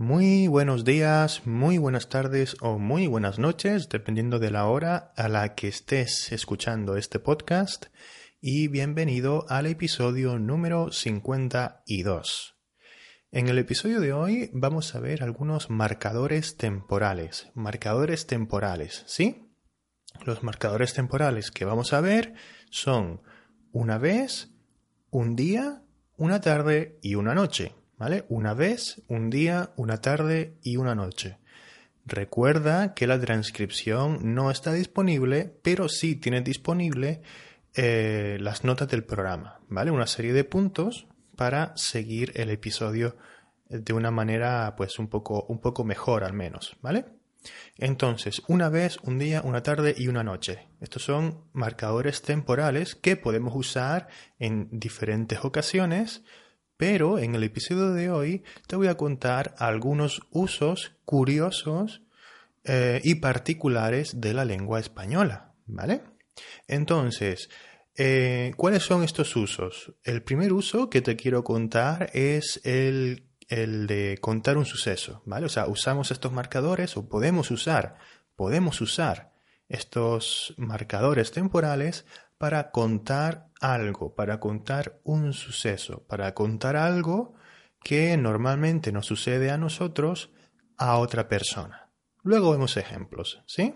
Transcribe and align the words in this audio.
Muy 0.00 0.48
buenos 0.48 0.86
días, 0.86 1.46
muy 1.46 1.76
buenas 1.76 2.08
tardes 2.08 2.56
o 2.62 2.78
muy 2.78 3.06
buenas 3.06 3.38
noches, 3.38 3.90
dependiendo 3.90 4.38
de 4.38 4.50
la 4.50 4.64
hora 4.64 5.12
a 5.14 5.28
la 5.28 5.54
que 5.54 5.68
estés 5.68 6.32
escuchando 6.32 6.96
este 6.96 7.18
podcast, 7.18 7.88
y 8.40 8.68
bienvenido 8.68 9.44
al 9.50 9.66
episodio 9.66 10.38
número 10.38 10.90
52. 10.90 12.56
En 13.30 13.48
el 13.48 13.58
episodio 13.58 14.00
de 14.00 14.14
hoy 14.14 14.50
vamos 14.54 14.94
a 14.94 15.00
ver 15.00 15.22
algunos 15.22 15.68
marcadores 15.68 16.56
temporales. 16.56 17.50
Marcadores 17.52 18.26
temporales, 18.26 19.04
¿sí? 19.06 19.52
Los 20.24 20.42
marcadores 20.42 20.94
temporales 20.94 21.50
que 21.50 21.66
vamos 21.66 21.92
a 21.92 22.00
ver 22.00 22.32
son 22.70 23.20
una 23.70 23.98
vez, 23.98 24.48
un 25.10 25.36
día, 25.36 25.82
una 26.16 26.40
tarde 26.40 26.98
y 27.02 27.16
una 27.16 27.34
noche. 27.34 27.74
¿Vale? 28.00 28.24
Una 28.30 28.54
vez, 28.54 29.02
un 29.08 29.28
día, 29.28 29.74
una 29.76 30.00
tarde 30.00 30.56
y 30.62 30.78
una 30.78 30.94
noche. 30.94 31.36
Recuerda 32.06 32.94
que 32.94 33.06
la 33.06 33.20
transcripción 33.20 34.34
no 34.34 34.50
está 34.50 34.72
disponible, 34.72 35.54
pero 35.62 35.86
sí 35.90 36.16
tiene 36.16 36.40
disponible 36.40 37.20
eh, 37.74 38.38
las 38.40 38.64
notas 38.64 38.88
del 38.88 39.04
programa, 39.04 39.60
¿vale? 39.68 39.90
Una 39.90 40.06
serie 40.06 40.32
de 40.32 40.44
puntos 40.44 41.08
para 41.36 41.76
seguir 41.76 42.32
el 42.36 42.48
episodio 42.48 43.18
de 43.68 43.92
una 43.92 44.10
manera, 44.10 44.74
pues, 44.78 44.98
un 44.98 45.08
poco, 45.08 45.44
un 45.50 45.60
poco 45.60 45.84
mejor 45.84 46.24
al 46.24 46.32
menos, 46.32 46.78
¿vale? 46.80 47.04
Entonces, 47.76 48.40
una 48.48 48.70
vez, 48.70 48.96
un 49.02 49.18
día, 49.18 49.42
una 49.44 49.62
tarde 49.62 49.94
y 49.96 50.08
una 50.08 50.24
noche. 50.24 50.68
Estos 50.80 51.04
son 51.04 51.44
marcadores 51.52 52.22
temporales 52.22 52.94
que 52.94 53.16
podemos 53.16 53.54
usar 53.54 54.08
en 54.38 54.68
diferentes 54.72 55.44
ocasiones 55.44 56.24
pero 56.80 57.18
en 57.18 57.34
el 57.34 57.44
episodio 57.44 57.90
de 57.90 58.08
hoy 58.08 58.42
te 58.66 58.74
voy 58.74 58.86
a 58.86 58.96
contar 58.96 59.54
algunos 59.58 60.22
usos 60.30 60.92
curiosos 61.04 62.00
eh, 62.64 63.02
y 63.04 63.16
particulares 63.16 64.18
de 64.22 64.32
la 64.32 64.46
lengua 64.46 64.80
española, 64.80 65.52
¿vale? 65.66 66.00
Entonces, 66.66 67.50
eh, 67.98 68.54
¿cuáles 68.56 68.82
son 68.82 69.04
estos 69.04 69.36
usos? 69.36 69.92
El 70.04 70.22
primer 70.22 70.54
uso 70.54 70.88
que 70.88 71.02
te 71.02 71.16
quiero 71.16 71.44
contar 71.44 72.08
es 72.14 72.62
el, 72.64 73.26
el 73.48 73.86
de 73.86 74.16
contar 74.18 74.56
un 74.56 74.64
suceso, 74.64 75.22
¿vale? 75.26 75.44
O 75.44 75.50
sea, 75.50 75.66
usamos 75.66 76.10
estos 76.10 76.32
marcadores 76.32 76.96
o 76.96 77.06
podemos 77.10 77.50
usar, 77.50 77.98
podemos 78.36 78.80
usar 78.80 79.34
estos 79.68 80.54
marcadores 80.56 81.30
temporales 81.30 82.06
para 82.40 82.70
contar 82.70 83.50
algo, 83.60 84.14
para 84.14 84.40
contar 84.40 84.98
un 85.04 85.34
suceso, 85.34 86.06
para 86.08 86.32
contar 86.32 86.74
algo 86.74 87.34
que 87.84 88.16
normalmente 88.16 88.92
nos 88.92 89.04
sucede 89.04 89.50
a 89.50 89.58
nosotros 89.58 90.32
a 90.78 90.96
otra 90.96 91.28
persona. 91.28 91.90
Luego 92.22 92.52
vemos 92.52 92.78
ejemplos, 92.78 93.42
¿sí? 93.46 93.74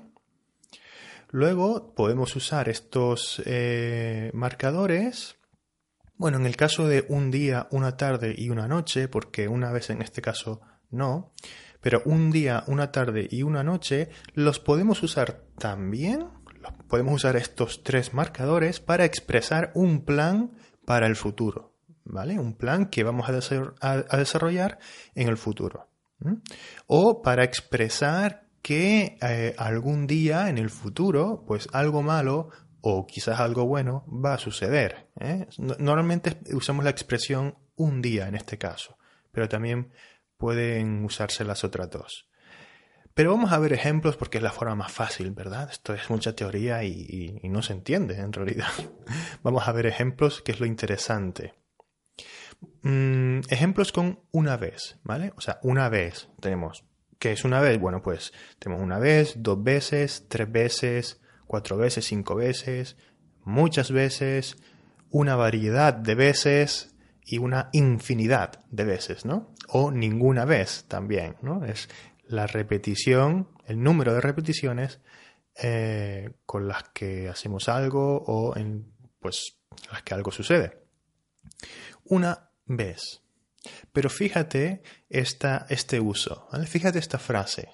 Luego 1.29 1.95
podemos 1.95 2.37
usar 2.37 2.71
estos 2.71 3.43
eh, 3.45 4.31
marcadores, 4.33 5.37
bueno, 6.17 6.39
en 6.39 6.47
el 6.47 6.57
caso 6.57 6.89
de 6.89 7.05
un 7.11 7.31
día, 7.31 7.69
una 7.71 7.99
tarde 7.99 8.35
y 8.35 8.49
una 8.49 8.67
noche, 8.67 9.09
porque 9.09 9.47
una 9.47 9.73
vez 9.73 9.91
en 9.91 10.01
este 10.01 10.23
caso 10.23 10.63
no, 10.89 11.35
pero 11.83 12.01
un 12.07 12.31
día, 12.31 12.65
una 12.67 12.91
tarde 12.93 13.29
y 13.31 13.43
una 13.43 13.63
noche 13.63 14.09
los 14.33 14.59
podemos 14.59 15.03
usar 15.03 15.45
también 15.59 16.29
podemos 16.95 17.15
usar 17.15 17.35
estos 17.35 17.83
tres 17.83 18.15
marcadores 18.15 18.79
para 18.79 19.05
expresar 19.05 19.73
un 19.75 20.05
plan 20.05 20.53
para 20.87 21.09
el 21.09 21.17
futuro, 21.17 21.75
¿vale? 22.05 22.39
Un 22.39 22.55
plan 22.55 22.87
que 22.87 23.03
vamos 23.03 23.29
a, 23.29 24.17
desarrollar 24.17 24.79
en 25.17 25.27
el 25.27 25.37
futuro. 25.37 25.89
O 26.87 27.21
para 27.21 27.43
expresar 27.43 28.47
que 28.63 29.19
eh, 29.21 29.57
algún 29.59 30.07
día 30.07 30.49
en 30.49 30.57
el 30.57 30.71
futuro, 30.71 31.43
pues 31.49 31.69
algo 31.73 32.01
malo 32.05 32.51
o 32.81 33.09
quizás 33.09 33.41
algo 33.41 33.67
bueno 33.67 34.07
va 34.07 34.35
a 34.35 34.39
suceder. 34.39 35.09
¿eh? 35.19 35.49
Normalmente 35.59 36.39
usamos 36.53 36.85
la 36.85 36.91
expresión 36.91 37.57
un 37.75 38.03
día 38.03 38.29
en 38.29 38.37
este 38.37 38.57
caso, 38.57 38.99
pero 39.33 39.49
también 39.49 39.91
pueden 40.37 41.05
usarse 41.05 41.43
las 41.45 41.65
otras 41.65 41.91
dos. 41.91 42.29
Pero 43.15 43.31
vamos 43.31 43.53
a 43.53 43.59
ver 43.61 43.73
ejemplos 43.73 44.17
porque 44.17 44.39
es 44.39 44.45
la 44.45 44.51
forma 44.51 44.75
más 44.75 44.93
fácil, 44.93 45.31
¿verdad? 45.31 45.69
Esto 45.71 45.95
es 45.95 46.11
mucha 46.11 46.35
teoría 46.35 46.83
y, 46.83 47.41
no 47.45 47.63
se 47.63 47.73
entiende 47.73 48.17
en 48.19 48.33
realidad. 48.33 48.73
vamos 49.43 49.69
a 49.69 49.73
ver 49.73 49.87
ejemplos, 49.87 50.43
que 50.43 50.51
es 50.51 50.59
lo 50.59 50.67
interesante. 50.67 51.55
Mm, 52.83 53.41
ejemplos 53.51 53.93
con 53.93 54.21
una 54.33 54.57
vez, 54.57 54.99
¿vale? 55.05 55.33
O 55.37 55.41
sea, 55.41 55.61
una 55.63 55.89
vez 55.89 56.29
tenemos. 56.41 56.85
¿Qué 57.21 57.31
es 57.33 57.45
una 57.45 57.61
vez? 57.61 57.79
Bueno, 57.79 58.03
pues 58.03 58.33
tenemos 58.59 58.83
una 58.83 58.99
vez, 58.99 59.35
dos 59.37 59.63
veces, 59.63 60.27
tres 60.29 60.51
veces, 60.51 61.21
cuatro 61.47 61.77
veces, 61.77 62.05
cinco 62.05 62.35
veces, 62.35 62.97
muchas 63.45 63.93
veces, 63.93 64.57
una 65.11 65.37
variedad 65.37 65.95
de 65.95 66.17
veces 66.17 66.97
y 67.25 67.39
una 67.39 67.71
infinidad 67.73 68.65
de 68.71 68.85
veces, 68.85 69.25
¿no? 69.25 69.55
O 69.69 69.93
ninguna 69.93 70.45
vez 70.45 70.85
también, 70.89 71.37
¿no? 71.43 71.65
Es 71.65 71.89
la 72.27 72.47
repetición, 72.47 73.49
el 73.67 73.83
número 73.83 74.15
de 74.15 74.21
repeticiones 74.21 75.01
eh, 75.57 76.33
con 76.47 76.67
las 76.67 76.85
que 76.91 77.29
hacemos 77.29 77.69
algo 77.69 78.23
o 78.27 78.57
en 78.57 78.93
pues 79.21 79.59
las 79.91 80.03
que 80.03 80.15
algo 80.15 80.31
sucede. 80.31 80.85
Una 82.05 82.51
vez. 82.67 83.23
Pero 83.93 84.11
fíjate 84.11 84.83
esta, 85.09 85.67
este 85.71 86.01
uso, 86.01 86.49
fíjate 86.67 86.99
esta 86.99 87.19
frase. 87.19 87.71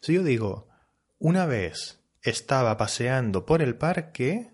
Si 0.00 0.12
yo 0.12 0.22
digo, 0.22 0.68
una 1.18 1.46
vez 1.46 2.00
estaba 2.22 2.76
paseando 2.76 3.46
por 3.46 3.62
el 3.62 3.76
parque 3.76 4.52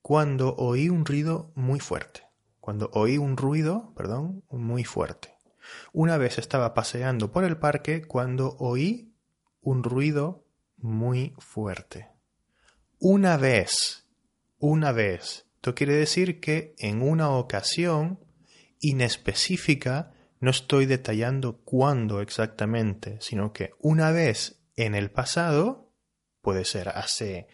cuando 0.00 0.54
oí 0.56 0.88
un 0.88 1.04
ruido 1.04 1.52
muy 1.54 1.80
fuerte. 1.80 2.22
Cuando 2.60 2.90
oí 2.94 3.18
un 3.18 3.36
ruido, 3.36 3.92
perdón, 3.94 4.44
muy 4.50 4.84
fuerte. 4.84 5.35
Una 5.92 6.16
vez 6.16 6.38
estaba 6.38 6.74
paseando 6.74 7.32
por 7.32 7.44
el 7.44 7.58
parque 7.58 8.02
cuando 8.02 8.56
oí 8.58 9.14
un 9.60 9.82
ruido 9.82 10.44
muy 10.76 11.34
fuerte. 11.38 12.08
Una 12.98 13.36
vez, 13.36 14.06
una 14.58 14.92
vez. 14.92 15.46
Esto 15.56 15.74
quiere 15.74 15.94
decir 15.94 16.40
que 16.40 16.74
en 16.78 17.02
una 17.02 17.30
ocasión 17.30 18.20
inespecífica, 18.80 20.12
no 20.38 20.50
estoy 20.50 20.86
detallando 20.86 21.58
cuándo 21.64 22.20
exactamente, 22.20 23.18
sino 23.20 23.52
que 23.52 23.72
una 23.80 24.12
vez 24.12 24.60
en 24.76 24.94
el 24.94 25.10
pasado, 25.10 25.92
puede 26.40 26.64
ser 26.64 26.90
hace 26.90 27.48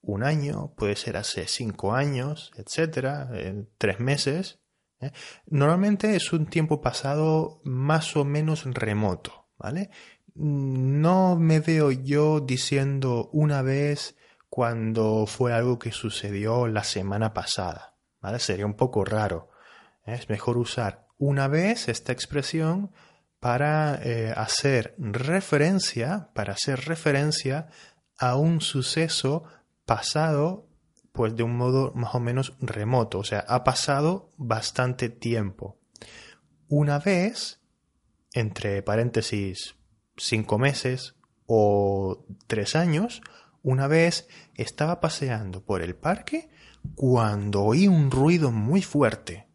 un 0.00 0.22
año, 0.22 0.72
puede 0.76 0.96
ser 0.96 1.16
hace 1.16 1.46
cinco 1.46 1.92
años, 1.92 2.52
etcétera, 2.56 3.28
en 3.34 3.68
tres 3.76 4.00
meses, 4.00 4.60
¿eh? 5.00 5.12
Normalmente 5.46 6.16
es 6.16 6.32
un 6.32 6.46
tiempo 6.46 6.80
pasado 6.80 7.60
más 7.64 8.16
o 8.16 8.24
menos 8.24 8.64
remoto, 8.64 9.48
¿vale? 9.58 9.90
No 10.34 11.36
me 11.36 11.60
veo 11.60 11.90
yo 11.90 12.40
diciendo 12.40 13.28
una 13.32 13.62
vez 13.62 14.16
cuando 14.48 15.26
fue 15.26 15.52
algo 15.52 15.78
que 15.78 15.92
sucedió 15.92 16.66
la 16.66 16.84
semana 16.84 17.34
pasada, 17.34 17.96
¿vale? 18.20 18.38
Sería 18.38 18.66
un 18.66 18.74
poco 18.74 19.04
raro. 19.04 19.50
¿eh? 20.06 20.14
Es 20.14 20.28
mejor 20.28 20.58
usar 20.58 21.06
una 21.18 21.48
vez 21.48 21.88
esta 21.88 22.12
expresión 22.12 22.92
para 23.40 24.00
eh, 24.02 24.32
hacer 24.36 24.94
referencia, 24.98 26.30
para 26.34 26.54
hacer 26.54 26.86
referencia 26.86 27.68
a 28.18 28.36
un 28.36 28.60
suceso 28.60 29.44
pasado 29.84 30.69
pues 31.20 31.36
de 31.36 31.42
un 31.42 31.54
modo 31.54 31.92
más 31.94 32.14
o 32.14 32.18
menos 32.18 32.54
remoto, 32.62 33.18
o 33.18 33.24
sea, 33.24 33.40
ha 33.40 33.62
pasado 33.62 34.32
bastante 34.38 35.10
tiempo. 35.10 35.78
Una 36.66 36.98
vez, 36.98 37.60
entre 38.32 38.82
paréntesis, 38.82 39.74
cinco 40.16 40.56
meses 40.56 41.16
o 41.44 42.24
tres 42.46 42.74
años, 42.74 43.20
una 43.62 43.86
vez 43.86 44.28
estaba 44.54 44.98
paseando 45.00 45.62
por 45.62 45.82
el 45.82 45.94
parque 45.94 46.48
cuando 46.94 47.64
oí 47.64 47.86
un 47.86 48.10
ruido 48.10 48.50
muy 48.50 48.80
fuerte. 48.80 49.46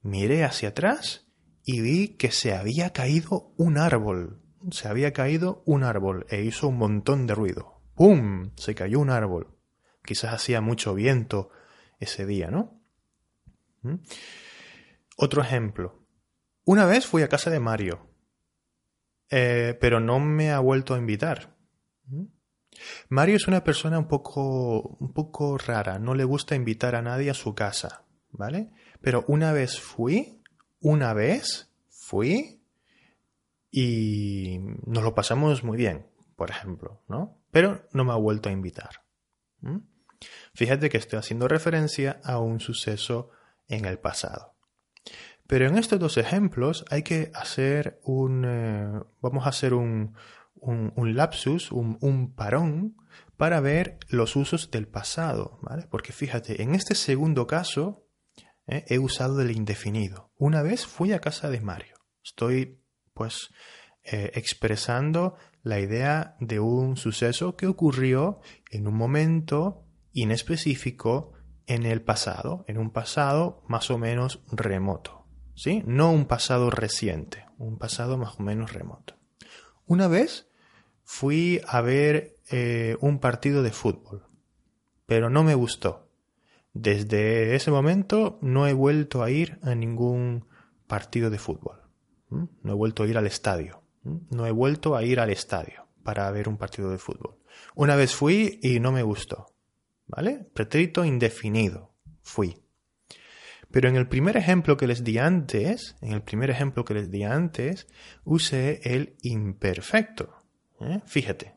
Miré 0.00 0.44
hacia 0.44 0.70
atrás 0.70 1.26
y 1.62 1.82
vi 1.82 2.08
que 2.16 2.30
se 2.30 2.54
había 2.54 2.94
caído 2.94 3.52
un 3.58 3.76
árbol. 3.76 4.40
Se 4.70 4.88
había 4.88 5.12
caído 5.12 5.62
un 5.66 5.84
árbol 5.84 6.24
e 6.30 6.40
hizo 6.40 6.68
un 6.68 6.78
montón 6.78 7.26
de 7.26 7.34
ruido. 7.34 7.82
¡Pum! 7.94 8.52
Se 8.56 8.74
cayó 8.74 8.98
un 8.98 9.10
árbol. 9.10 9.55
Quizás 10.06 10.32
hacía 10.32 10.60
mucho 10.60 10.94
viento 10.94 11.50
ese 11.98 12.24
día, 12.24 12.50
¿no? 12.50 12.80
¿Mm? 13.82 13.96
Otro 15.16 15.42
ejemplo. 15.42 16.06
Una 16.64 16.86
vez 16.86 17.06
fui 17.06 17.22
a 17.22 17.28
casa 17.28 17.50
de 17.50 17.60
Mario, 17.60 18.08
eh, 19.30 19.76
pero 19.80 20.00
no 20.00 20.18
me 20.18 20.50
ha 20.50 20.58
vuelto 20.58 20.94
a 20.94 20.98
invitar. 20.98 21.56
¿Mm? 22.06 22.24
Mario 23.08 23.36
es 23.36 23.48
una 23.48 23.64
persona 23.64 23.98
un 23.98 24.08
poco, 24.08 24.96
un 25.00 25.12
poco 25.12 25.58
rara, 25.58 25.98
no 25.98 26.14
le 26.14 26.24
gusta 26.24 26.54
invitar 26.54 26.94
a 26.94 27.02
nadie 27.02 27.30
a 27.30 27.34
su 27.34 27.54
casa, 27.54 28.04
¿vale? 28.30 28.70
Pero 29.00 29.24
una 29.28 29.52
vez 29.52 29.80
fui, 29.80 30.42
una 30.80 31.14
vez 31.14 31.72
fui 31.88 32.62
y 33.70 34.58
nos 34.86 35.02
lo 35.02 35.14
pasamos 35.14 35.64
muy 35.64 35.76
bien, 35.76 36.06
por 36.36 36.50
ejemplo, 36.50 37.02
¿no? 37.08 37.38
Pero 37.50 37.86
no 37.92 38.04
me 38.04 38.12
ha 38.12 38.16
vuelto 38.16 38.48
a 38.48 38.52
invitar. 38.52 39.02
Fíjate 40.54 40.88
que 40.88 40.98
estoy 40.98 41.18
haciendo 41.18 41.48
referencia 41.48 42.20
a 42.24 42.38
un 42.38 42.60
suceso 42.60 43.30
en 43.68 43.84
el 43.84 43.98
pasado. 43.98 44.56
Pero 45.46 45.66
en 45.66 45.78
estos 45.78 46.00
dos 46.00 46.16
ejemplos 46.16 46.84
hay 46.90 47.02
que 47.02 47.30
hacer 47.34 48.00
un... 48.02 48.44
Eh, 48.44 49.00
vamos 49.20 49.46
a 49.46 49.50
hacer 49.50 49.74
un, 49.74 50.14
un, 50.56 51.14
lapsus, 51.14 51.70
un, 51.70 52.34
parón, 52.34 52.96
para 53.36 53.60
ver 53.60 53.98
los 54.08 54.34
usos 54.34 54.70
del 54.70 54.88
pasado, 54.88 55.58
¿vale? 55.62 55.86
Porque 55.90 56.12
fíjate, 56.12 56.62
en 56.62 56.74
este 56.74 56.94
segundo 56.94 57.46
caso 57.46 58.08
eh, 58.66 58.84
he 58.88 58.98
usado 58.98 59.40
el 59.40 59.50
indefinido. 59.50 60.32
Una 60.36 60.62
vez 60.62 60.86
fui 60.86 61.12
a 61.12 61.20
casa 61.20 61.48
de 61.50 61.60
Mario. 61.60 61.96
Estoy, 62.24 62.80
pues, 63.14 63.50
eh, 64.02 64.32
expresando 64.34 65.36
la 65.62 65.78
idea 65.78 66.36
de 66.40 66.60
un 66.60 66.96
suceso 66.96 67.56
que 67.56 67.66
ocurrió 67.66 68.40
en 68.70 68.86
un 68.88 68.94
momento 68.94 69.85
inespecífico 70.16 71.32
en 71.66 71.84
el 71.84 72.00
pasado, 72.02 72.64
en 72.68 72.78
un 72.78 72.90
pasado 72.90 73.62
más 73.68 73.90
o 73.90 73.98
menos 73.98 74.40
remoto. 74.50 75.26
¿Sí? 75.54 75.82
No 75.86 76.10
un 76.10 76.26
pasado 76.26 76.70
reciente, 76.70 77.44
un 77.58 77.78
pasado 77.78 78.18
más 78.18 78.38
o 78.38 78.42
menos 78.42 78.72
remoto. 78.72 79.14
Una 79.86 80.08
vez 80.08 80.48
fui 81.04 81.60
a 81.68 81.80
ver 81.80 82.36
eh, 82.50 82.96
un 83.00 83.20
partido 83.20 83.62
de 83.62 83.72
fútbol, 83.72 84.26
pero 85.06 85.30
no 85.30 85.44
me 85.44 85.54
gustó. 85.54 86.10
Desde 86.72 87.54
ese 87.54 87.70
momento 87.70 88.38
no 88.42 88.66
he 88.66 88.72
vuelto 88.72 89.22
a 89.22 89.30
ir 89.30 89.58
a 89.62 89.74
ningún 89.74 90.46
partido 90.86 91.30
de 91.30 91.38
fútbol. 91.38 91.82
No 92.28 92.72
he 92.72 92.74
vuelto 92.74 93.02
a 93.02 93.06
ir 93.06 93.16
al 93.16 93.26
estadio. 93.26 93.82
No 94.02 94.46
he 94.46 94.50
vuelto 94.50 94.96
a 94.96 95.02
ir 95.02 95.20
al 95.20 95.30
estadio 95.30 95.86
para 96.02 96.30
ver 96.30 96.48
un 96.48 96.58
partido 96.58 96.90
de 96.90 96.98
fútbol. 96.98 97.36
Una 97.74 97.96
vez 97.96 98.14
fui 98.14 98.60
y 98.62 98.78
no 98.80 98.92
me 98.92 99.02
gustó. 99.02 99.55
¿Vale? 100.06 100.46
Pretérito 100.54 101.04
indefinido. 101.04 101.94
Fui. 102.22 102.62
Pero 103.70 103.88
en 103.88 103.96
el 103.96 104.08
primer 104.08 104.36
ejemplo 104.36 104.76
que 104.76 104.86
les 104.86 105.02
di 105.02 105.18
antes, 105.18 105.96
en 106.00 106.12
el 106.12 106.22
primer 106.22 106.50
ejemplo 106.50 106.84
que 106.84 106.94
les 106.94 107.10
di 107.10 107.24
antes, 107.24 107.86
usé 108.24 108.80
el 108.84 109.16
imperfecto. 109.22 110.42
¿Eh? 110.80 111.00
Fíjate, 111.06 111.56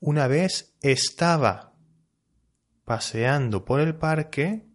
una 0.00 0.26
vez 0.26 0.74
estaba 0.82 1.74
paseando 2.84 3.64
por 3.64 3.80
el 3.80 3.94
parque 3.94 4.66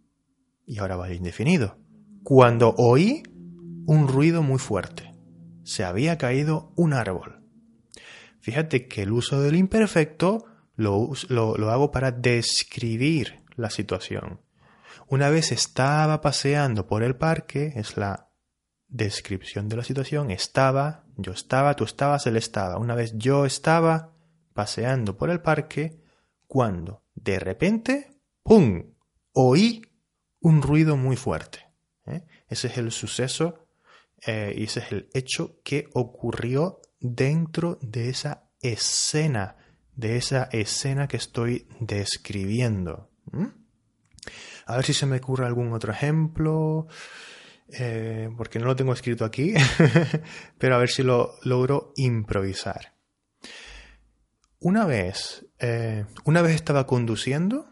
y 0.66 0.78
ahora 0.78 0.96
va 0.96 1.08
el 1.08 1.16
indefinido. 1.16 1.78
Cuando 2.22 2.74
oí 2.76 3.22
un 3.86 4.08
ruido 4.08 4.42
muy 4.42 4.58
fuerte, 4.58 5.14
se 5.62 5.84
había 5.84 6.18
caído 6.18 6.72
un 6.76 6.92
árbol. 6.92 7.42
Fíjate 8.40 8.88
que 8.88 9.02
el 9.02 9.12
uso 9.12 9.40
del 9.40 9.56
imperfecto 9.56 10.47
lo, 10.78 11.10
lo 11.28 11.70
hago 11.70 11.90
para 11.90 12.10
describir 12.10 13.44
la 13.56 13.68
situación. 13.68 14.40
Una 15.08 15.28
vez 15.28 15.52
estaba 15.52 16.20
paseando 16.20 16.86
por 16.86 17.02
el 17.02 17.16
parque, 17.16 17.72
es 17.76 17.96
la 17.96 18.30
descripción 18.88 19.68
de 19.68 19.76
la 19.76 19.84
situación, 19.84 20.30
estaba, 20.30 21.04
yo 21.16 21.32
estaba, 21.32 21.74
tú 21.74 21.84
estabas, 21.84 22.26
él 22.26 22.36
estaba. 22.36 22.78
Una 22.78 22.94
vez 22.94 23.12
yo 23.16 23.44
estaba 23.44 24.14
paseando 24.54 25.16
por 25.16 25.30
el 25.30 25.40
parque 25.40 26.00
cuando 26.46 27.04
de 27.14 27.38
repente, 27.38 28.20
¡pum!, 28.42 28.94
oí 29.32 29.82
un 30.40 30.62
ruido 30.62 30.96
muy 30.96 31.16
fuerte. 31.16 31.66
¿eh? 32.06 32.24
Ese 32.48 32.68
es 32.68 32.78
el 32.78 32.90
suceso 32.90 33.66
eh, 34.26 34.54
y 34.56 34.64
ese 34.64 34.80
es 34.80 34.92
el 34.92 35.08
hecho 35.12 35.60
que 35.62 35.88
ocurrió 35.92 36.80
dentro 36.98 37.78
de 37.82 38.08
esa 38.08 38.50
escena, 38.60 39.56
de 39.98 40.16
esa 40.16 40.44
escena 40.52 41.08
que 41.08 41.16
estoy 41.16 41.66
describiendo. 41.80 43.10
A 44.64 44.76
ver 44.76 44.84
si 44.84 44.94
se 44.94 45.06
me 45.06 45.16
ocurre 45.16 45.44
algún 45.44 45.72
otro 45.72 45.92
ejemplo. 45.92 46.86
Eh, 47.70 48.30
porque 48.36 48.58
no 48.58 48.64
lo 48.64 48.76
tengo 48.76 48.94
escrito 48.94 49.26
aquí, 49.26 49.52
pero 50.58 50.74
a 50.74 50.78
ver 50.78 50.88
si 50.88 51.02
lo 51.02 51.34
logro 51.42 51.92
improvisar. 51.96 52.94
Una 54.58 54.86
vez, 54.86 55.44
eh, 55.58 56.06
una 56.24 56.40
vez 56.40 56.54
estaba 56.54 56.86
conduciendo 56.86 57.66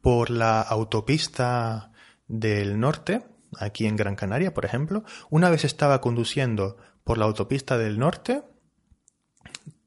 por 0.00 0.30
la 0.30 0.60
autopista 0.60 1.90
del 2.28 2.78
norte, 2.78 3.24
aquí 3.58 3.86
en 3.86 3.96
Gran 3.96 4.14
Canaria, 4.14 4.54
por 4.54 4.64
ejemplo, 4.64 5.02
una 5.28 5.50
vez 5.50 5.64
estaba 5.64 6.00
conduciendo 6.00 6.76
por 7.02 7.18
la 7.18 7.24
autopista 7.24 7.78
del 7.78 7.98
norte 7.98 8.44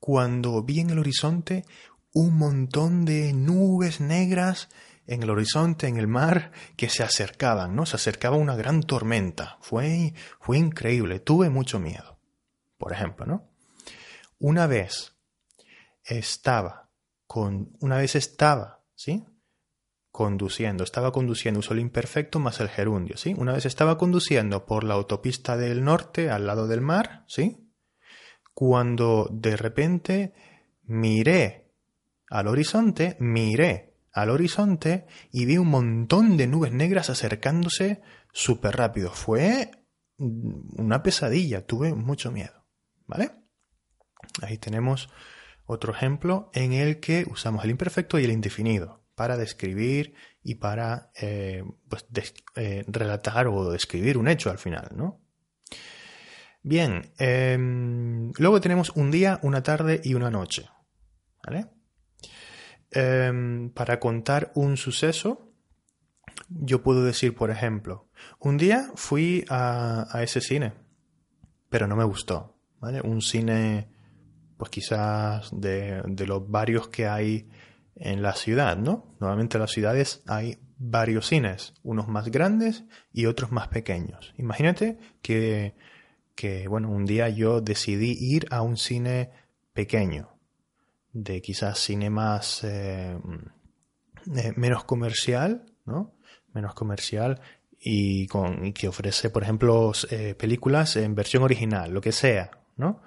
cuando 0.02 0.64
vi 0.64 0.80
en 0.80 0.90
el 0.90 1.00
horizonte 1.00 1.64
un 2.12 2.36
montón 2.38 3.06
de 3.06 3.32
nubes 3.34 4.02
negras 4.02 4.68
en 5.06 5.24
el 5.24 5.30
horizonte, 5.30 5.88
en 5.88 5.98
el 5.98 6.08
mar, 6.08 6.52
que 6.76 6.90
se 6.90 7.04
acercaban, 7.04 7.76
¿no? 7.76 7.86
Se 7.86 7.98
acercaba 7.98 8.36
una 8.36 8.56
gran 8.56 8.82
tormenta. 8.82 9.58
Fue, 9.62 10.14
fue 10.40 10.58
increíble. 10.58 11.20
Tuve 11.20 11.50
mucho 11.50 11.80
miedo. 11.80 12.20
Por 12.78 12.94
ejemplo, 12.94 13.26
¿no? 13.26 13.50
Una 14.40 14.68
vez 14.68 15.16
estaba 16.04 16.90
con, 17.28 17.78
una 17.80 17.98
vez 17.98 18.16
estaba, 18.16 18.84
¿sí? 18.96 19.26
Conduciendo, 20.12 20.84
estaba 20.84 21.12
conduciendo, 21.12 21.60
uso 21.60 21.74
el 21.74 21.80
imperfecto 21.80 22.40
más 22.40 22.60
el 22.60 22.70
gerundio, 22.70 23.18
¿sí? 23.18 23.36
Una 23.38 23.54
vez 23.54 23.66
estaba 23.66 23.98
conduciendo 23.98 24.66
por 24.66 24.84
la 24.84 24.96
autopista 24.96 25.58
del 25.58 25.84
norte, 25.84 26.32
al 26.32 26.48
lado 26.48 26.68
del 26.68 26.82
mar, 26.82 27.24
¿sí? 27.28 27.71
Cuando 28.54 29.28
de 29.32 29.56
repente 29.58 30.34
miré 30.84 31.72
al 32.30 32.48
horizonte, 32.48 33.18
miré 33.20 33.94
al 34.14 34.30
horizonte 34.30 35.06
y 35.32 35.46
vi 35.46 35.58
un 35.58 35.70
montón 35.70 36.38
de 36.38 36.48
nubes 36.48 36.72
negras 36.72 37.10
acercándose 37.10 38.02
súper 38.34 38.76
rápido. 38.76 39.12
Fue 39.12 39.72
una 40.18 41.02
pesadilla, 41.02 41.66
tuve 41.66 41.94
mucho 41.94 42.32
miedo. 42.32 42.66
¿Vale? 43.08 43.32
Ahí 44.42 44.58
tenemos 44.58 45.10
otro 45.66 45.94
ejemplo 45.94 46.50
en 46.54 46.74
el 46.74 47.00
que 47.00 47.26
usamos 47.30 47.64
el 47.64 47.72
imperfecto 47.72 48.20
y 48.20 48.26
el 48.26 48.32
indefinido 48.32 49.04
para 49.16 49.38
describir 49.38 50.16
y 50.44 50.56
para 50.56 51.12
eh, 51.22 51.64
pues, 51.90 52.06
eh, 52.56 52.84
relatar 52.88 53.48
o 53.48 53.72
describir 53.72 54.18
un 54.18 54.28
hecho 54.28 54.50
al 54.50 54.58
final, 54.58 54.90
¿no? 54.96 55.22
Bien, 56.64 57.12
em, 57.18 58.32
luego 58.38 58.62
tenemos 58.62 58.92
un 58.96 59.10
día, 59.10 59.40
una 59.42 59.64
tarde 59.64 60.02
y 60.04 60.14
una 60.14 60.30
noche. 60.30 60.70
¿Vale? 61.44 61.68
Em, 62.92 63.72
para 63.72 64.00
contar 64.00 64.52
un 64.54 64.78
suceso, 64.78 65.52
yo 66.50 66.84
puedo 66.84 67.04
decir, 67.04 67.34
por 67.34 67.50
ejemplo, 67.50 68.10
un 68.40 68.58
día 68.58 68.92
fui 68.96 69.46
a, 69.50 70.08
ese 70.22 70.42
cine, 70.42 70.74
pero 71.70 71.88
no 71.88 71.96
me 71.96 72.04
gustó, 72.04 72.60
¿vale? 72.80 73.02
Un 73.02 73.22
cine, 73.22 73.90
pues 74.58 74.70
quizás 74.70 75.50
de, 75.54 76.04
los 76.28 76.50
varios 76.50 76.90
que 76.90 77.08
hay 77.08 77.50
en 77.96 78.22
la 78.22 78.34
ciudad, 78.34 78.78
¿no? 78.78 79.16
Normalmente 79.20 79.58
en 79.58 79.62
las 79.62 79.72
ciudades 79.72 80.22
hay 80.28 80.60
varios 80.78 81.28
cines, 81.28 81.74
unos 81.84 82.08
más 82.08 82.30
grandes 82.30 82.84
y 83.14 83.26
otros 83.26 83.52
más 83.52 83.70
pequeños. 83.70 84.34
Imagínate 84.38 85.00
que, 85.22 85.76
que 86.42 86.68
bueno, 86.68 86.90
un 86.90 87.06
día 87.06 87.30
yo 87.30 87.62
decidí 87.62 88.18
ir 88.20 88.48
a 88.50 88.64
un 88.64 88.76
cine 88.76 89.30
pequeño, 89.74 90.30
de 91.14 91.40
quizás 91.40 91.78
cine 91.78 92.10
más 92.10 92.64
eh, 92.64 93.16
eh, 94.36 94.54
menos 94.56 94.84
comercial, 94.86 95.72
¿no? 95.86 96.16
Menos 96.52 96.74
comercial 96.74 97.40
y, 97.80 98.26
con, 98.26 98.74
que 98.74 98.88
ofrece, 98.88 99.30
por 99.30 99.44
ejemplo, 99.44 99.92
eh, 100.10 100.34
películas 100.34 100.96
en 100.96 101.14
versión 101.14 101.44
original, 101.44 101.92
lo 101.92 102.02
que 102.02 102.12
sea, 102.12 102.50
¿no? 102.76 103.04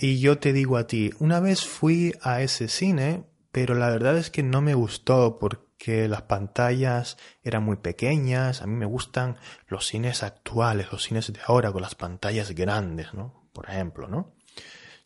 y 0.00 0.20
yo 0.20 0.38
te 0.38 0.52
digo 0.52 0.76
a 0.76 0.86
ti, 0.86 1.10
una 1.18 1.40
vez 1.40 1.66
fui 1.66 2.14
a 2.22 2.42
ese 2.42 2.68
cine, 2.68 3.24
pero 3.50 3.74
la 3.74 3.90
verdad 3.90 4.16
es 4.16 4.30
que 4.30 4.44
no 4.44 4.60
me 4.60 4.74
gustó 4.74 5.40
porque 5.40 5.67
las 5.86 6.22
pantallas 6.22 7.16
eran 7.42 7.62
muy 7.64 7.76
pequeñas. 7.76 8.62
A 8.62 8.66
mí 8.66 8.74
me 8.74 8.86
gustan 8.86 9.36
los 9.66 9.86
cines 9.86 10.22
actuales, 10.22 10.92
los 10.92 11.04
cines 11.04 11.32
de 11.32 11.40
ahora 11.46 11.72
con 11.72 11.82
las 11.82 11.94
pantallas 11.94 12.50
grandes, 12.52 13.14
¿no? 13.14 13.48
Por 13.52 13.68
ejemplo, 13.68 14.08
¿no? 14.08 14.34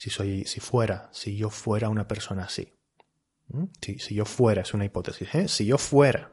si 0.03 0.11
soy, 0.11 0.45
si 0.47 0.59
fuera, 0.59 1.09
si 1.13 1.37
yo 1.37 1.49
fuera 1.49 1.89
una 1.89 2.09
persona 2.09 2.43
así. 2.43 2.73
Si, 3.81 4.01
si 4.01 4.17
yo 4.17 4.25
fuera, 4.25 4.63
es 4.63 4.75
una 4.75 4.85
hipótesis, 4.85 5.33
¿eh? 5.33 5.47
Si 5.47 5.65
yo 5.65 5.79
fuera. 5.79 6.33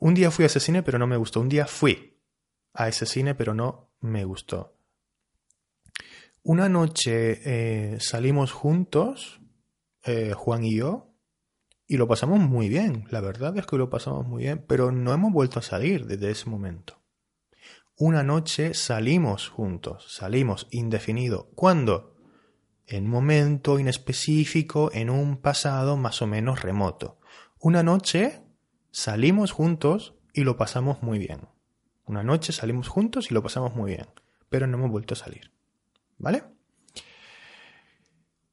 Un 0.00 0.12
día 0.12 0.32
fui 0.32 0.42
a 0.42 0.46
ese 0.46 0.58
cine, 0.58 0.82
pero 0.82 0.98
no 0.98 1.06
me 1.06 1.16
gustó. 1.16 1.38
Un 1.38 1.48
día 1.48 1.68
fui 1.68 2.18
a 2.74 2.88
ese 2.88 3.06
cine, 3.06 3.36
pero 3.36 3.54
no 3.54 3.92
me 4.00 4.24
gustó. 4.24 4.76
Una 6.42 6.68
noche 6.68 7.38
eh, 7.44 8.00
salimos 8.00 8.50
juntos, 8.50 9.40
eh, 10.02 10.32
Juan 10.34 10.64
y 10.64 10.78
yo, 10.78 11.11
y 11.92 11.98
lo 11.98 12.08
pasamos 12.08 12.40
muy 12.40 12.70
bien. 12.70 13.04
La 13.10 13.20
verdad 13.20 13.54
es 13.58 13.66
que 13.66 13.76
lo 13.76 13.90
pasamos 13.90 14.26
muy 14.26 14.44
bien, 14.44 14.64
pero 14.66 14.90
no 14.90 15.12
hemos 15.12 15.30
vuelto 15.30 15.58
a 15.58 15.62
salir 15.62 16.06
desde 16.06 16.30
ese 16.30 16.48
momento. 16.48 17.02
una 17.98 18.22
noche 18.22 18.72
salimos 18.72 19.50
juntos, 19.50 20.06
salimos 20.08 20.68
indefinido. 20.70 21.50
¿Cuándo? 21.54 22.16
En 22.86 23.04
un 23.04 23.10
momento 23.10 23.78
inespecífico, 23.78 24.90
en 24.94 25.10
un 25.10 25.36
pasado 25.36 25.98
más 25.98 26.22
o 26.22 26.26
menos 26.26 26.62
remoto. 26.62 27.20
Una 27.60 27.82
noche 27.82 28.40
salimos 28.90 29.52
juntos 29.52 30.14
y 30.32 30.44
lo 30.44 30.56
pasamos 30.56 31.02
muy 31.02 31.18
bien. 31.18 31.40
Una 32.06 32.22
noche 32.22 32.54
salimos 32.54 32.88
juntos 32.88 33.30
y 33.30 33.34
lo 33.34 33.42
pasamos 33.42 33.74
muy 33.74 33.90
bien, 33.90 34.06
pero 34.48 34.66
no 34.66 34.78
hemos 34.78 34.90
vuelto 34.90 35.12
a 35.12 35.18
salir. 35.18 35.52
¿Vale? 36.16 36.42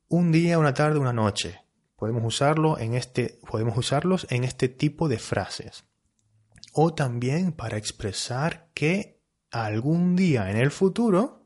Un 0.10 0.34
día, 0.34 0.60
una 0.60 0.74
tarde, 0.74 1.00
una 1.00 1.14
noche. 1.14 1.62
Podemos 2.00 2.24
usarlo 2.24 2.80
en 2.80 2.94
este, 2.94 3.40
podemos 3.50 3.78
usarlos 3.78 4.26
en 4.30 4.46
este 4.46 4.70
tipo 4.70 5.10
de 5.10 5.20
frases. 5.20 5.84
O 6.72 6.94
también 6.94 7.52
para 7.52 7.78
expresar 7.78 8.70
que 8.74 9.22
algún 9.52 10.16
día 10.16 10.50
en 10.50 10.58
el 10.58 10.72
futuro, 10.72 11.46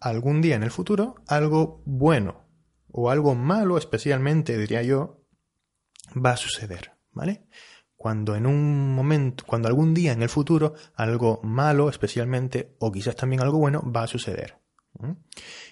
algún 0.00 0.42
día 0.42 0.56
en 0.56 0.64
el 0.64 0.70
futuro, 0.70 1.14
algo 1.26 1.82
bueno 1.86 2.44
o 2.90 3.10
algo 3.10 3.34
malo, 3.34 3.78
especialmente 3.78 4.58
diría 4.58 4.82
yo, 4.82 5.24
va 6.14 6.32
a 6.32 6.36
suceder, 6.36 6.92
¿vale? 7.12 7.46
Cuando 7.96 8.36
en 8.36 8.46
un 8.46 8.94
momento, 8.94 9.44
cuando 9.46 9.68
algún 9.68 9.94
día 9.94 10.12
en 10.12 10.22
el 10.22 10.28
futuro 10.28 10.74
algo 10.94 11.40
malo, 11.42 11.88
especialmente, 11.88 12.76
o 12.80 12.92
quizás 12.92 13.16
también 13.16 13.40
algo 13.40 13.58
bueno, 13.58 13.82
va 13.90 14.02
a 14.02 14.08
suceder. 14.08 14.63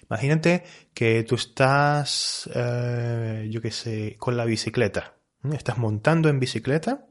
Imagínate 0.09 0.63
que 0.93 1.23
tú 1.23 1.35
estás, 1.35 2.49
eh, 2.53 3.47
yo 3.49 3.61
qué 3.61 3.71
sé, 3.71 4.15
con 4.19 4.37
la 4.37 4.45
bicicleta. 4.45 5.15
Estás 5.51 5.77
montando 5.77 6.29
en 6.29 6.39
bicicleta 6.39 7.05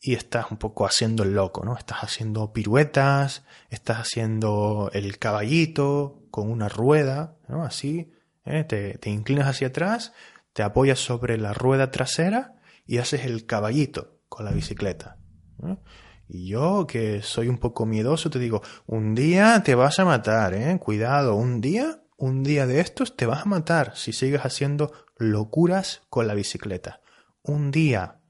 y 0.00 0.14
estás 0.14 0.50
un 0.50 0.56
poco 0.56 0.86
haciendo 0.86 1.22
el 1.22 1.34
loco, 1.34 1.64
¿no? 1.64 1.76
Estás 1.76 1.98
haciendo 1.98 2.52
piruetas, 2.52 3.44
estás 3.70 3.98
haciendo 3.98 4.90
el 4.92 5.18
caballito 5.18 6.22
con 6.30 6.50
una 6.50 6.68
rueda, 6.68 7.36
¿no? 7.48 7.64
Así, 7.64 8.12
¿eh? 8.44 8.64
te, 8.64 8.98
te, 8.98 9.10
inclinas 9.10 9.46
hacia 9.46 9.68
atrás, 9.68 10.12
te 10.52 10.62
apoyas 10.62 10.98
sobre 10.98 11.38
la 11.38 11.52
rueda 11.52 11.90
trasera 11.90 12.56
y 12.86 12.98
haces 12.98 13.24
el 13.24 13.46
caballito 13.46 14.18
con 14.28 14.44
la 14.44 14.52
bicicleta. 14.52 15.18
Y 16.28 16.48
yo, 16.48 16.86
que 16.86 17.22
soy 17.22 17.48
un 17.48 17.58
poco 17.58 17.86
miedoso, 17.86 18.30
te 18.30 18.38
digo, 18.38 18.62
un 18.86 19.14
día 19.14 19.62
te 19.62 19.74
vas 19.74 19.98
a 19.98 20.04
matar, 20.04 20.54
¿eh? 20.54 20.78
Cuidado, 20.80 21.36
un 21.36 21.60
día, 21.60 22.02
un 22.16 22.42
día 22.42 22.66
de 22.66 22.80
estos 22.80 23.16
te 23.16 23.26
vas 23.26 23.42
a 23.42 23.48
matar 23.48 23.96
si 23.96 24.12
sigues 24.12 24.40
haciendo 24.40 24.92
locuras 25.18 26.02
con 26.08 26.26
la 26.26 26.34
bicicleta. 26.34 27.00
Un 27.42 27.70
día 27.70 28.20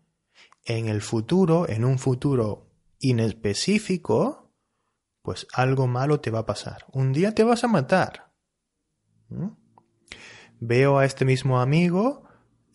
en 0.65 0.89
el 0.89 1.01
futuro, 1.01 1.69
en 1.69 1.85
un 1.85 1.99
futuro 1.99 2.71
inespecífico, 2.99 4.53
pues 5.23 5.47
algo 5.55 5.87
malo 5.87 6.21
te 6.21 6.31
va 6.31 6.41
a 6.41 6.47
pasar. 6.47 6.85
Un 6.93 7.13
día 7.13 7.33
te 7.33 7.45
vas 7.45 7.65
a 7.65 7.69
matar. 7.69 8.33
Veo 10.61 10.99
a 10.99 11.05
este 11.05 11.25
mismo 11.25 11.61
amigo 11.61 12.25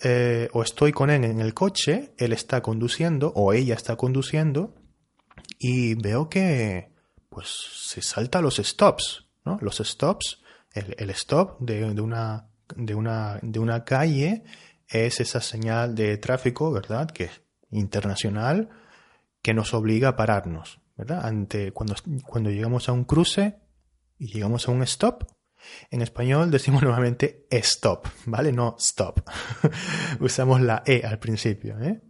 eh, 0.04 0.50
o 0.54 0.64
estoy 0.64 0.92
con 0.92 1.12
él 1.12 1.24
en 1.26 1.40
el 1.40 1.54
coche, 1.54 2.14
él 2.18 2.34
está 2.34 2.62
conduciendo 2.62 3.32
o 3.36 3.54
ella 3.54 3.76
está 3.76 3.96
conduciendo 3.96 4.81
y 5.64 5.94
veo 5.94 6.28
que 6.28 6.90
pues 7.30 7.48
se 7.76 8.02
salta 8.02 8.42
los 8.42 8.58
stops, 8.58 9.28
¿no? 9.46 9.60
Los 9.62 9.78
stops, 9.78 10.42
el, 10.74 11.10
stop 11.12 11.60
de, 11.60 11.86
una, 12.02 12.48
de, 12.76 12.96
una, 12.96 13.38
de 13.44 13.60
una 13.60 13.86
calle 13.86 14.44
es 14.88 15.20
esa 15.20 15.40
señal 15.40 15.94
de 15.94 16.18
tráfico, 16.18 16.72
¿verdad? 16.72 17.12
Que 17.12 17.30
internacional 17.70 18.70
que 19.44 19.54
nos 19.54 19.76
obliga 19.76 20.10
a 20.10 20.16
pararnos, 20.16 20.82
¿verdad? 20.98 21.24
Ante, 21.24 21.72
cuando, 21.74 21.94
cuando 22.26 22.50
llegamos 22.50 22.90
a 22.90 22.94
un 22.94 23.04
cruce 23.04 23.60
y 24.18 24.34
llegamos 24.34 24.68
a 24.68 24.72
un 24.72 24.82
stop, 24.82 25.26
en 25.92 26.02
español 26.02 26.50
decimos 26.50 26.82
nuevamente 26.82 27.46
stop, 27.52 28.08
¿vale? 28.26 28.52
No 28.52 28.76
stop. 28.80 29.22
Usamos 30.20 30.60
la 30.60 30.82
E 30.88 31.04
al 31.06 31.20
principio, 31.20 31.80
¿eh? 31.80 32.02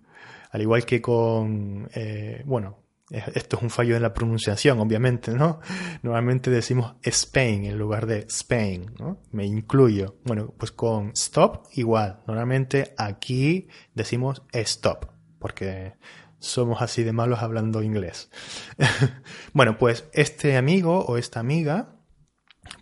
Al 0.51 0.61
igual 0.61 0.85
que 0.85 1.01
con, 1.01 1.89
eh, 1.93 2.43
bueno, 2.45 2.81
esto 3.11 3.57
es 3.57 3.63
un 3.63 3.69
fallo 3.69 3.95
en 3.95 4.01
la 4.01 4.13
pronunciación, 4.13 4.79
obviamente, 4.79 5.31
¿no? 5.33 5.59
Normalmente 6.01 6.49
decimos 6.49 6.95
Spain 7.03 7.65
en 7.65 7.77
lugar 7.77 8.05
de 8.05 8.19
Spain, 8.29 8.93
¿no? 8.99 9.21
Me 9.31 9.45
incluyo. 9.45 10.17
Bueno, 10.23 10.53
pues 10.57 10.71
con 10.71 11.11
stop 11.11 11.67
igual. 11.73 12.21
Normalmente 12.25 12.93
aquí 12.97 13.67
decimos 13.93 14.43
stop 14.53 15.11
porque 15.41 15.95
somos 16.39 16.81
así 16.81 17.03
de 17.03 17.11
malos 17.11 17.39
hablando 17.39 17.83
inglés. 17.83 18.29
bueno, 19.53 19.77
pues 19.77 20.05
este 20.13 20.55
amigo 20.55 21.03
o 21.05 21.17
esta 21.17 21.39
amiga, 21.39 21.95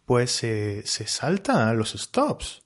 pues 0.06 0.32
se 0.32 0.84
salta 0.86 1.70
a 1.70 1.74
los 1.74 1.94
stops 1.94 2.64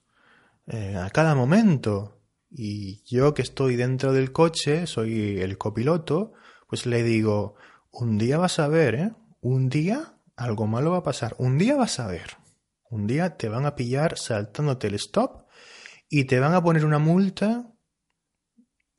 eh, 0.67 0.97
a 0.97 1.09
cada 1.11 1.35
momento. 1.35 2.19
Y 2.49 3.03
yo 3.05 3.33
que 3.33 3.41
estoy 3.41 3.75
dentro 3.75 4.13
del 4.13 4.31
coche, 4.31 4.85
soy 4.85 5.39
el 5.39 5.57
copiloto, 5.57 6.33
pues 6.73 6.87
le 6.87 7.03
digo, 7.03 7.53
un 7.91 8.17
día 8.17 8.39
vas 8.39 8.57
a 8.57 8.67
ver, 8.67 8.95
¿eh? 8.95 9.11
Un 9.41 9.69
día 9.69 10.17
algo 10.35 10.65
malo 10.65 10.89
va 10.89 10.97
a 10.97 11.03
pasar. 11.03 11.35
Un 11.37 11.59
día 11.59 11.75
vas 11.75 11.99
a 11.99 12.07
ver. 12.07 12.37
Un 12.89 13.05
día 13.05 13.37
te 13.37 13.47
van 13.47 13.67
a 13.67 13.75
pillar 13.75 14.17
saltándote 14.17 14.87
el 14.87 14.95
stop 14.95 15.45
y 16.09 16.23
te 16.23 16.39
van 16.39 16.55
a 16.55 16.63
poner 16.63 16.83
una 16.83 16.97
multa 16.97 17.71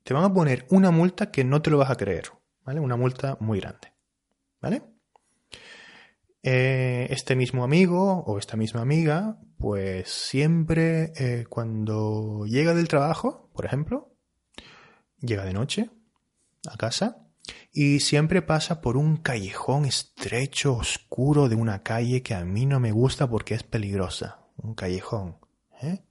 te 0.04 0.14
van 0.14 0.22
a 0.22 0.32
poner 0.32 0.68
una 0.70 0.92
multa 0.92 1.32
que 1.32 1.42
no 1.42 1.62
te 1.62 1.70
lo 1.70 1.78
vas 1.78 1.90
a 1.90 1.96
creer, 1.96 2.30
¿vale? 2.62 2.78
Una 2.78 2.94
multa 2.94 3.38
muy 3.40 3.58
grande, 3.58 3.92
¿vale? 4.60 4.84
Eh, 6.44 7.08
este 7.10 7.34
mismo 7.34 7.64
amigo 7.64 8.22
o 8.24 8.38
esta 8.38 8.56
misma 8.56 8.82
amiga, 8.82 9.40
pues 9.58 10.08
siempre 10.10 11.12
eh, 11.16 11.46
cuando 11.48 12.44
llega 12.46 12.72
del 12.72 12.86
trabajo, 12.86 13.50
por 13.52 13.64
ejemplo, 13.64 14.14
llega 15.18 15.44
de 15.44 15.54
noche 15.54 15.90
a 16.70 16.76
casa 16.76 17.23
y 17.72 18.00
siempre 18.00 18.40
pasa 18.40 18.80
por 18.80 18.96
un 18.96 19.16
callejón 19.16 19.84
estrecho, 19.84 20.74
oscuro 20.76 21.48
de 21.48 21.56
una 21.56 21.82
calle 21.82 22.22
que 22.22 22.34
a 22.34 22.44
mí 22.44 22.66
no 22.66 22.80
me 22.80 22.92
gusta 22.92 23.28
porque 23.28 23.54
es 23.54 23.62
peligrosa. 23.64 24.38
Un 24.56 24.74
callejón. 24.74 25.38
¿eh? 25.82 26.02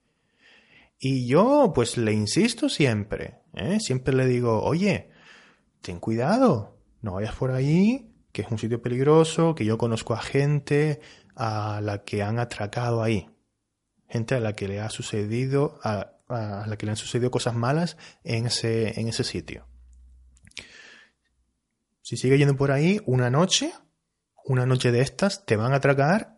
Y 0.99 1.27
yo, 1.27 1.71
pues 1.73 1.97
le 1.97 2.13
insisto 2.13 2.69
siempre, 2.69 3.39
¿eh? 3.53 3.79
siempre 3.79 4.13
le 4.13 4.25
digo, 4.25 4.61
oye, 4.61 5.09
ten 5.81 5.99
cuidado, 5.99 6.77
no 7.01 7.13
vayas 7.13 7.35
por 7.35 7.51
ahí, 7.51 8.13
que 8.31 8.41
es 8.41 8.51
un 8.51 8.57
sitio 8.57 8.81
peligroso, 8.81 9.55
que 9.55 9.65
yo 9.65 9.77
conozco 9.77 10.13
a 10.13 10.21
gente 10.21 11.01
a 11.35 11.81
la 11.81 12.03
que 12.03 12.23
han 12.23 12.39
atracado 12.39 13.01
ahí, 13.01 13.29
gente 14.07 14.35
a 14.35 14.39
la 14.39 14.53
que 14.53 14.67
le 14.67 14.81
ha 14.81 14.89
sucedido, 14.89 15.79
a, 15.83 16.11
la 16.29 16.75
que 16.77 16.85
le 16.85 16.91
han 16.91 16.97
sucedido 16.97 17.31
cosas 17.31 17.55
malas 17.55 17.97
en 18.23 18.47
ese, 18.47 18.99
en 18.99 19.07
ese 19.07 19.23
sitio. 19.23 19.67
Si 22.03 22.17
sigue 22.17 22.37
yendo 22.37 22.57
por 22.57 22.71
ahí 22.71 22.99
una 23.05 23.29
noche, 23.29 23.73
una 24.43 24.65
noche 24.65 24.91
de 24.91 24.99
estas, 24.99 25.45
te 25.45 25.55
van 25.55 25.71
a 25.71 25.77
atracar 25.77 26.37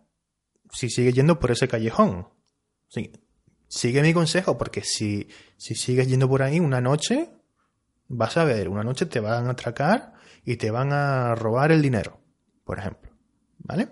si 0.72 0.88
sigue 0.88 1.12
yendo 1.12 1.40
por 1.40 1.50
ese 1.50 1.66
callejón. 1.66 2.28
Sí, 2.88 3.12
sigue 3.66 4.00
mi 4.00 4.14
consejo, 4.14 4.56
porque 4.56 4.82
si, 4.82 5.28
si 5.56 5.74
sigues 5.74 6.08
yendo 6.08 6.28
por 6.28 6.42
ahí 6.42 6.60
una 6.60 6.80
noche, 6.80 7.30
vas 8.06 8.36
a 8.36 8.44
ver, 8.44 8.68
una 8.68 8.84
noche 8.84 9.06
te 9.06 9.18
van 9.18 9.48
a 9.48 9.50
atracar 9.50 10.12
y 10.44 10.56
te 10.56 10.70
van 10.70 10.92
a 10.92 11.34
robar 11.34 11.72
el 11.72 11.82
dinero, 11.82 12.20
por 12.64 12.78
ejemplo. 12.78 13.10
¿Vale? 13.58 13.88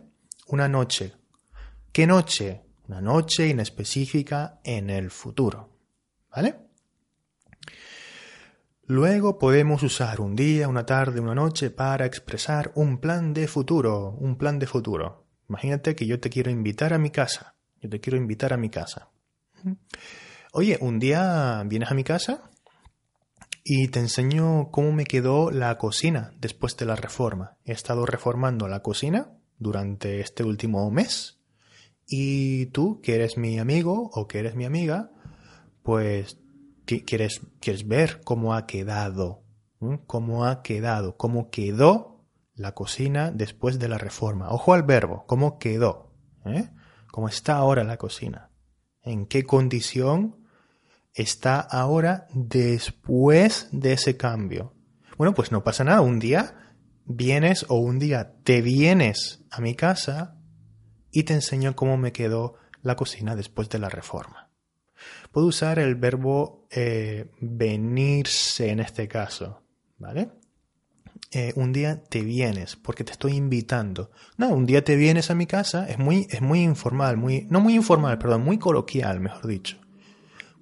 Una 0.46 0.68
noche. 0.68 1.12
¿Qué 1.92 2.06
noche? 2.06 2.62
Una 2.86 3.00
noche 3.00 3.48
inespecífica 3.48 4.60
en 4.62 4.90
el 4.90 5.10
futuro. 5.10 5.76
¿Vale? 6.30 6.63
Luego 8.86 9.38
podemos 9.38 9.82
usar 9.82 10.20
un 10.20 10.36
día, 10.36 10.68
una 10.68 10.84
tarde, 10.84 11.20
una 11.20 11.34
noche 11.34 11.70
para 11.70 12.04
expresar 12.04 12.70
un 12.74 12.98
plan 12.98 13.32
de 13.32 13.48
futuro, 13.48 14.10
un 14.20 14.36
plan 14.36 14.58
de 14.58 14.66
futuro. 14.66 15.24
Imagínate 15.48 15.94
que 15.96 16.06
yo 16.06 16.20
te 16.20 16.28
quiero 16.28 16.50
invitar 16.50 16.92
a 16.92 16.98
mi 16.98 17.10
casa. 17.10 17.54
Yo 17.80 17.88
te 17.88 18.00
quiero 18.00 18.18
invitar 18.18 18.52
a 18.52 18.58
mi 18.58 18.68
casa. 18.68 19.10
Oye, 20.52 20.76
un 20.82 20.98
día 20.98 21.62
vienes 21.66 21.90
a 21.90 21.94
mi 21.94 22.04
casa 22.04 22.50
y 23.62 23.88
te 23.88 24.00
enseño 24.00 24.70
cómo 24.70 24.92
me 24.92 25.04
quedó 25.04 25.50
la 25.50 25.78
cocina 25.78 26.34
después 26.38 26.76
de 26.76 26.84
la 26.84 26.96
reforma. 26.96 27.56
He 27.64 27.72
estado 27.72 28.04
reformando 28.04 28.68
la 28.68 28.80
cocina 28.80 29.32
durante 29.58 30.20
este 30.20 30.44
último 30.44 30.90
mes 30.90 31.40
y 32.06 32.66
tú, 32.66 33.00
que 33.00 33.14
eres 33.14 33.38
mi 33.38 33.58
amigo 33.58 34.10
o 34.12 34.28
que 34.28 34.40
eres 34.40 34.54
mi 34.54 34.66
amiga, 34.66 35.10
pues 35.82 36.38
quieres, 36.86 37.40
ver 37.86 38.20
cómo 38.24 38.54
ha 38.54 38.66
quedado, 38.66 39.42
cómo 40.06 40.46
ha 40.46 40.62
quedado, 40.62 41.16
cómo 41.16 41.50
quedó 41.50 42.24
la 42.54 42.72
cocina 42.72 43.30
después 43.30 43.78
de 43.78 43.88
la 43.88 43.98
reforma. 43.98 44.50
Ojo 44.50 44.74
al 44.74 44.82
verbo, 44.82 45.24
cómo 45.26 45.58
quedó, 45.58 46.12
¿eh? 46.44 46.70
cómo 47.10 47.28
está 47.28 47.56
ahora 47.56 47.84
la 47.84 47.96
cocina 47.96 48.50
en 49.04 49.26
qué 49.26 49.44
condición 49.44 50.36
está 51.12 51.60
ahora 51.60 52.26
después 52.32 53.68
de 53.70 53.92
ese 53.92 54.16
cambio. 54.16 54.74
Bueno, 55.16 55.34
pues 55.34 55.52
no 55.52 55.62
pasa 55.62 55.84
nada. 55.84 56.00
Un 56.00 56.18
día 56.18 56.74
vienes 57.04 57.66
o 57.68 57.76
un 57.76 57.98
día 57.98 58.34
te 58.42 58.62
vienes 58.62 59.44
a 59.50 59.60
mi 59.60 59.74
casa 59.74 60.36
y 61.12 61.22
te 61.24 61.34
enseño 61.34 61.76
cómo 61.76 61.96
me 61.96 62.12
quedó 62.12 62.54
la 62.82 62.96
cocina 62.96 63.36
después 63.36 63.68
de 63.68 63.78
la 63.78 63.88
reforma. 63.88 64.43
Puedo 65.32 65.46
usar 65.46 65.78
el 65.78 65.94
verbo 65.94 66.66
eh, 66.70 67.30
venirse 67.40 68.70
en 68.70 68.80
este 68.80 69.08
caso, 69.08 69.62
¿vale? 69.98 70.30
Eh, 71.30 71.52
un 71.56 71.72
día 71.72 72.04
te 72.04 72.22
vienes, 72.22 72.76
porque 72.76 73.02
te 73.02 73.12
estoy 73.12 73.32
invitando. 73.34 74.12
No, 74.36 74.50
un 74.50 74.66
día 74.66 74.84
te 74.84 74.94
vienes 74.94 75.30
a 75.30 75.34
mi 75.34 75.46
casa, 75.46 75.88
es 75.88 75.98
muy, 75.98 76.28
es 76.30 76.40
muy 76.40 76.62
informal, 76.62 77.16
muy, 77.16 77.46
no 77.50 77.60
muy 77.60 77.74
informal, 77.74 78.18
perdón, 78.18 78.44
muy 78.44 78.58
coloquial, 78.58 79.20
mejor 79.20 79.48
dicho. 79.48 79.78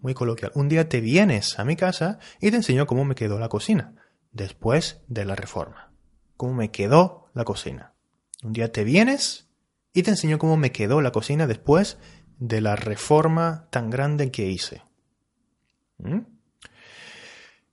Muy 0.01 0.15
coloquial. 0.15 0.51
Un 0.55 0.69
día 0.69 0.89
te 0.89 1.01
vienes 1.01 1.59
a 1.59 1.65
mi 1.65 1.77
casa 1.77 2.19
y 2.41 2.51
te 2.51 2.57
enseño 2.57 2.87
cómo 2.87 3.05
me 3.05 3.15
quedó 3.15 3.39
la 3.39 3.49
cocina 3.49 3.95
después 4.33 5.03
de 5.09 5.25
la 5.25 5.35
reforma. 5.35 5.93
Cómo 6.37 6.55
me 6.55 6.71
quedó 6.71 7.31
la 7.35 7.45
cocina. 7.45 7.93
Un 8.43 8.53
día 8.53 8.73
te 8.73 8.83
vienes 8.83 9.51
y 9.93 10.03
te 10.03 10.11
enseño 10.11 10.39
cómo 10.39 10.57
me 10.57 10.73
quedó 10.73 11.01
la 11.03 11.13
cocina 11.13 11.47
después 11.47 11.99
de 12.43 12.61
la 12.61 12.75
reforma 12.75 13.69
tan 13.71 13.89
grande 13.89 14.33
que 14.33 14.49
hice. 14.49 14.83
¿Mm? 15.99 16.23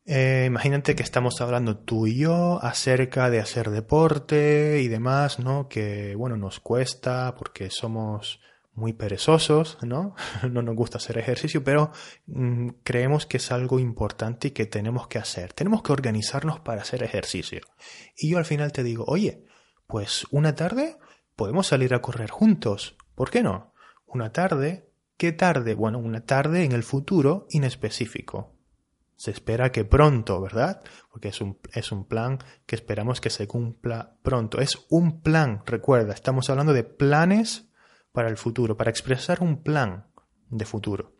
Eh, 0.05 0.43
imagínate 0.45 0.95
que 0.95 1.01
estamos 1.01 1.41
hablando 1.41 1.77
tú 1.77 2.05
y 2.05 2.17
yo 2.17 2.63
acerca 2.63 3.31
de 3.31 3.39
hacer 3.39 3.71
deporte 3.71 4.81
y 4.81 4.87
demás, 4.87 5.39
¿no? 5.39 5.67
Que, 5.69 6.13
bueno, 6.15 6.37
nos 6.37 6.59
cuesta 6.59 7.35
porque 7.35 7.71
somos 7.71 8.41
muy 8.75 8.93
perezosos, 8.93 9.79
¿no? 9.81 10.15
no 10.51 10.61
nos 10.61 10.75
gusta 10.75 10.99
hacer 10.99 11.17
ejercicio, 11.17 11.63
pero 11.63 11.91
mm, 12.27 12.69
creemos 12.83 13.25
que 13.25 13.37
es 13.37 13.51
algo 13.51 13.79
importante 13.79 14.49
y 14.49 14.51
que 14.51 14.67
tenemos 14.67 15.07
que 15.07 15.17
hacer. 15.17 15.53
Tenemos 15.53 15.81
que 15.81 15.93
organizarnos 15.93 16.59
para 16.59 16.83
hacer 16.83 17.01
ejercicio. 17.01 17.61
Y 18.15 18.29
yo 18.29 18.37
al 18.37 18.45
final 18.45 18.71
te 18.71 18.83
digo, 18.83 19.03
oye, 19.07 19.45
pues 19.87 20.27
una 20.29 20.53
tarde 20.53 20.97
podemos 21.35 21.65
salir 21.65 21.95
a 21.95 22.03
correr 22.03 22.29
juntos. 22.29 22.95
¿Por 23.15 23.31
qué 23.31 23.41
no? 23.41 23.73
Una 24.11 24.31
tarde. 24.31 24.89
¿Qué 25.17 25.33
tarde? 25.33 25.75
Bueno, 25.75 25.99
una 25.99 26.25
tarde 26.25 26.63
en 26.63 26.71
el 26.71 26.83
futuro 26.83 27.45
inespecífico. 27.51 28.55
Se 29.15 29.31
espera 29.31 29.71
que 29.71 29.85
pronto, 29.85 30.41
¿verdad? 30.41 30.81
Porque 31.11 31.27
es 31.27 31.41
un, 31.41 31.59
es 31.73 31.91
un 31.91 32.05
plan 32.05 32.39
que 32.65 32.75
esperamos 32.75 33.21
que 33.21 33.29
se 33.29 33.47
cumpla 33.47 34.15
pronto. 34.23 34.59
Es 34.61 34.87
un 34.89 35.21
plan, 35.21 35.61
recuerda, 35.65 36.13
estamos 36.13 36.49
hablando 36.49 36.73
de 36.73 36.83
planes 36.83 37.69
para 38.11 38.29
el 38.29 38.37
futuro, 38.37 38.77
para 38.77 38.89
expresar 38.89 39.41
un 39.41 39.61
plan 39.61 40.07
de 40.49 40.65
futuro. 40.65 41.13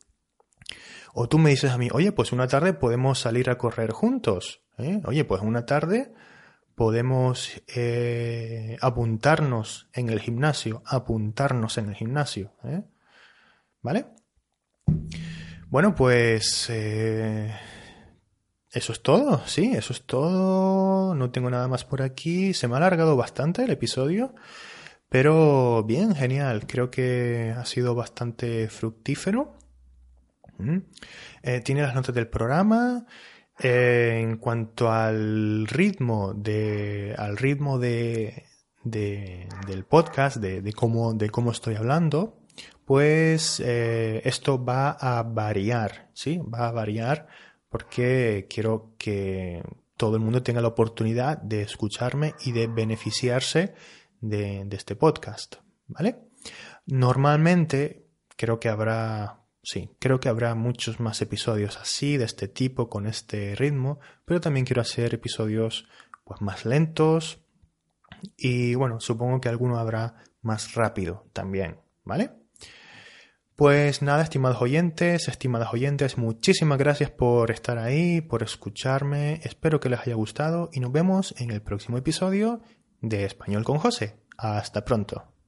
O 1.13 1.27
tú 1.27 1.38
me 1.38 1.51
dices 1.51 1.72
a 1.72 1.77
mí, 1.77 1.89
oye, 1.91 2.12
pues 2.12 2.31
una 2.31 2.48
tarde 2.48 2.74
podemos 2.74 3.19
salir 3.19 3.50
a 3.50 3.58
correr 3.58 3.91
juntos. 3.91 4.63
¿eh? 4.77 5.01
Oye, 5.05 5.25
pues 5.25 5.41
una 5.41 5.65
tarde 5.65 6.13
podemos 6.80 7.62
eh, 7.68 8.78
apuntarnos 8.80 9.90
en 9.92 10.08
el 10.08 10.22
gimnasio, 10.22 10.82
apuntarnos 10.86 11.78
en 11.78 11.90
el 11.90 11.96
gimnasio. 11.96 12.54
¿eh? 12.64 12.84
¿Vale? 13.82 14.06
Bueno, 15.68 15.94
pues 15.94 16.70
eso 18.72 18.94
es 18.94 19.04
todo, 19.04 19.46
sí, 19.46 19.74
eso 19.76 19.92
es 19.92 20.04
todo. 20.04 21.14
No 21.16 21.32
tengo 21.32 21.50
nada 21.50 21.68
más 21.68 21.84
por 21.84 22.02
aquí. 22.02 22.54
Se 22.54 22.70
me 22.70 22.76
ha 22.76 22.78
alargado 22.78 23.18
bastante 23.18 23.66
el 23.66 23.72
episodio. 23.72 24.34
Pero 25.10 25.84
bien, 25.84 26.16
genial. 26.16 26.66
Creo 26.66 26.90
que 26.90 27.54
ha 27.58 27.66
sido 27.66 27.94
bastante 27.94 28.70
fructífero. 28.70 29.58
Mm. 30.60 30.78
Eh, 31.44 31.60
tiene 31.60 31.82
las 31.82 31.94
notas 31.94 32.16
del 32.16 32.30
programa. 32.30 33.06
Eh, 33.62 34.20
en 34.22 34.38
cuanto 34.38 34.92
al 34.92 35.68
ritmo 35.68 36.34
de. 36.34 37.16
al 37.18 37.38
ritmo 37.38 37.80
de. 37.80 38.46
del 38.84 39.84
podcast, 39.88 40.38
de, 40.38 40.74
cómo, 40.74 41.13
de 41.13 41.30
cómo 41.30 41.51
estoy 41.51 41.75
hablando, 41.75 42.39
pues 42.86 43.62
eh, 43.63 44.22
esto 44.24 44.63
va 44.63 44.92
a 44.92 45.22
variar, 45.24 46.10
¿sí? 46.13 46.38
Va 46.38 46.67
a 46.67 46.72
variar 46.72 47.28
porque 47.69 48.48
quiero 48.50 48.95
que 48.98 49.63
todo 49.95 50.15
el 50.15 50.22
mundo 50.22 50.41
tenga 50.41 50.62
la 50.62 50.69
oportunidad 50.69 51.38
de 51.39 51.62
escucharme 51.62 52.34
y 52.45 52.52
de 52.52 52.67
beneficiarse 52.67 53.76
de, 54.22 54.67
este 54.72 54.95
podcast, 54.95 55.58
¿vale? 55.88 56.17
Normalmente 56.86 58.08
creo 58.36 58.60
que 58.60 58.69
habrá, 58.69 59.38
sí, 59.63 59.91
creo 60.00 60.19
que 60.19 60.30
habrá 60.30 60.56
muchos 60.56 61.00
más 61.00 61.22
episodios 61.22 61.78
así, 61.78 62.17
de 62.17 62.26
este 62.26 62.48
tipo, 62.48 62.89
con 62.89 63.08
este 63.08 63.56
ritmo, 63.56 64.00
pero 64.26 64.41
también 64.41 64.65
quiero 64.65 64.82
hacer 64.82 65.13
episodios 65.13 65.88
pues 66.24 66.41
más 66.41 66.65
lentos 66.65 67.39
y 68.38 68.76
bueno, 68.76 69.00
supongo 69.00 69.41
que 69.41 69.50
alguno 69.50 69.78
habrá 69.78 70.15
más 70.41 70.74
rápido 70.76 71.28
también, 71.34 71.80
¿vale? 72.04 72.32
Pues 73.56 74.02
nada, 74.02 74.24
estimados 74.24 74.62
oyentes, 74.62 75.28
estimadas 75.28 75.74
oyentes, 75.74 76.17
muchísimas 76.17 76.78
gracias 76.78 77.12
por 77.12 77.52
estar 77.52 77.78
ahí, 77.78 78.22
por 78.22 78.41
escucharme, 78.41 79.41
espero 79.43 79.82
que 79.82 79.89
les 79.89 80.00
haya 80.00 80.15
gustado 80.15 80.69
y 80.72 80.80
nos 80.80 80.93
vemos 80.93 81.36
en 81.39 81.52
el 81.52 81.62
próximo 81.62 81.98
episodio 81.98 82.62
de 83.02 83.26
Español 83.26 83.65
con 83.65 83.78
José. 83.78 84.15
Hasta 84.38 84.86
pronto. 84.86 85.38